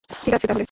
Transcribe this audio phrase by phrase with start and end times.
[0.21, 0.59] ঠিক আছে তাহলে।